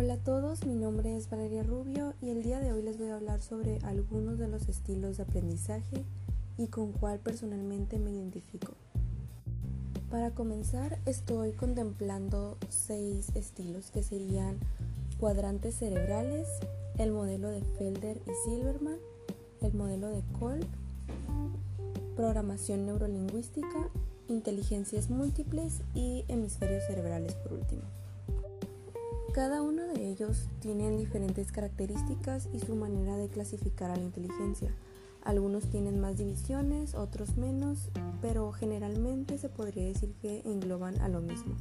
[0.00, 3.08] Hola a todos, mi nombre es Valeria Rubio y el día de hoy les voy
[3.08, 6.04] a hablar sobre algunos de los estilos de aprendizaje
[6.56, 8.74] y con cuál personalmente me identifico.
[10.08, 14.60] Para comenzar, estoy contemplando seis estilos que serían
[15.18, 16.46] cuadrantes cerebrales,
[16.96, 19.00] el modelo de Felder y Silverman,
[19.62, 20.64] el modelo de Kolb,
[22.14, 23.90] programación neurolingüística,
[24.28, 27.82] inteligencias múltiples y hemisferios cerebrales por último.
[29.38, 34.74] Cada uno de ellos tiene diferentes características y su manera de clasificar a la inteligencia.
[35.22, 41.20] Algunos tienen más divisiones, otros menos, pero generalmente se podría decir que engloban a lo
[41.20, 41.54] mismo.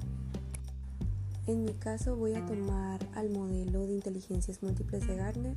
[1.46, 5.56] En mi caso voy a tomar al modelo de inteligencias múltiples de Gardner,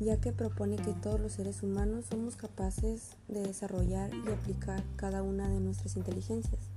[0.00, 5.22] ya que propone que todos los seres humanos somos capaces de desarrollar y aplicar cada
[5.22, 6.68] una de nuestras inteligencias.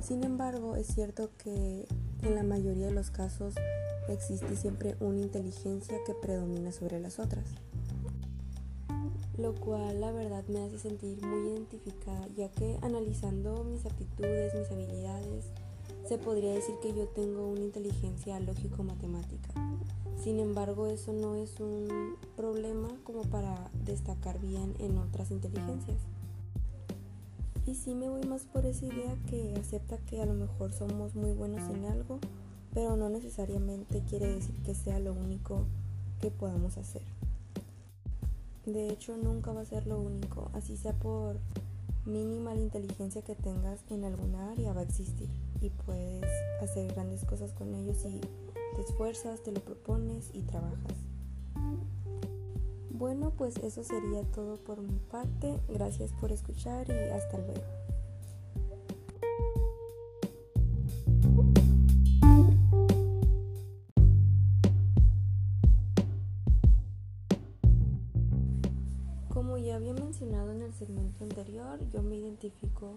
[0.00, 1.86] Sin embargo, es cierto que
[2.22, 3.54] en la mayoría de los casos
[4.08, 7.44] existe siempre una inteligencia que predomina sobre las otras.
[9.38, 14.70] Lo cual la verdad me hace sentir muy identificada, ya que analizando mis aptitudes, mis
[14.70, 15.46] habilidades,
[16.06, 19.50] se podría decir que yo tengo una inteligencia lógico-matemática.
[20.22, 25.98] Sin embargo, eso no es un problema como para destacar bien en otras inteligencias.
[27.66, 31.14] Y sí me voy más por esa idea que acepta que a lo mejor somos
[31.14, 32.18] muy buenos en algo
[32.74, 35.66] pero no necesariamente quiere decir que sea lo único
[36.20, 37.02] que podamos hacer.
[38.64, 41.38] De hecho, nunca va a ser lo único, así sea por
[42.06, 45.28] mínima la inteligencia que tengas en alguna área va a existir
[45.60, 46.24] y puedes
[46.60, 48.20] hacer grandes cosas con ellos si
[48.76, 51.11] te esfuerzas, te lo propones y trabajas.
[53.02, 55.58] Bueno, pues eso sería todo por mi parte.
[55.68, 57.64] Gracias por escuchar y hasta luego.
[69.30, 72.94] Como ya había mencionado en el segmento anterior, yo me identifico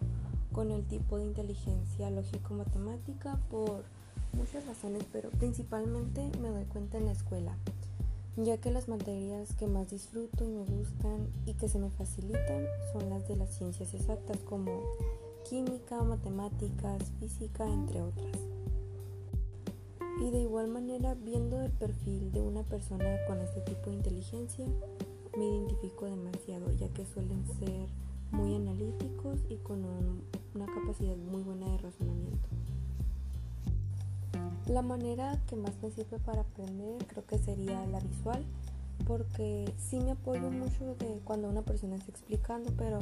[0.52, 3.84] con el tipo de inteligencia lógico-matemática por
[4.34, 7.58] muchas razones, pero principalmente me doy cuenta en la escuela,
[8.38, 12.66] ya que las materias que más disfruto y me gustan y que se me facilitan
[12.92, 14.84] son las de las ciencias exactas como
[15.50, 18.38] química, matemáticas, física, entre otras.
[20.20, 24.66] Y de igual manera, viendo el perfil de una persona con este tipo de inteligencia,
[25.38, 27.88] me identifico demasiado, ya que suelen ser
[28.32, 29.84] muy analíticos y con
[30.54, 32.50] una capacidad muy buena de razonamiento.
[34.68, 38.44] La manera que más me sirve para aprender creo que sería la visual,
[39.06, 43.00] porque sí me apoyo mucho de cuando una persona está explicando, pero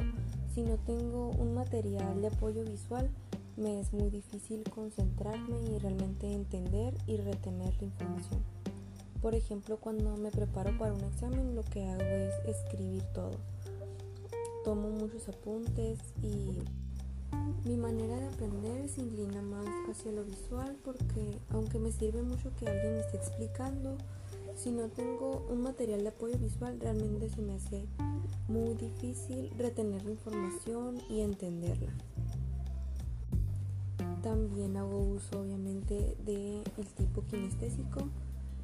[0.54, 3.08] si no tengo un material de apoyo visual,
[3.56, 8.42] me es muy difícil concentrarme y realmente entender y retener la información.
[9.22, 13.38] Por ejemplo, cuando me preparo para un examen, lo que hago es escribir todo.
[14.64, 16.58] Tomo muchos apuntes y
[17.64, 22.50] mi manera de aprender se inclina más hacia lo visual porque aunque me sirve mucho
[22.56, 23.96] que alguien me esté explicando,
[24.56, 27.86] si no tengo un material de apoyo visual realmente se me hace
[28.48, 31.92] muy difícil retener la información y entenderla.
[34.22, 38.08] También hago uso obviamente del el tipo kinestésico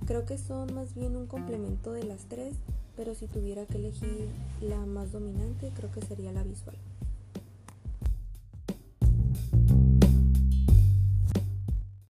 [0.07, 2.57] Creo que son más bien un complemento de las tres,
[2.97, 4.29] pero si tuviera que elegir
[4.61, 6.77] la más dominante, creo que sería la visual.